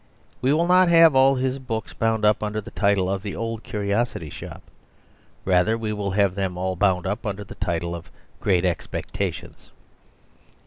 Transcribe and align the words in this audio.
We 0.41 0.51
will 0.51 0.65
not 0.65 0.89
have 0.89 1.13
all 1.15 1.35
his 1.35 1.59
books 1.59 1.93
bound 1.93 2.25
up 2.25 2.41
under 2.41 2.59
the 2.59 2.71
title 2.71 3.07
of 3.07 3.21
'The 3.21 3.35
Old 3.35 3.61
Curiosity 3.61 4.31
Shop.' 4.31 4.63
Rather 5.45 5.77
we 5.77 5.93
will 5.93 6.09
have 6.09 6.33
them 6.33 6.57
all 6.57 6.75
bound 6.75 7.05
up 7.05 7.23
under 7.23 7.43
the 7.43 7.53
title 7.53 7.93
of 7.93 8.09
'Great 8.39 8.65
Expectations. 8.65 9.69